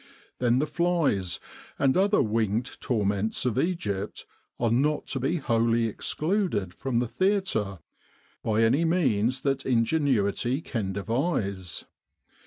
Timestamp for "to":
5.09-5.19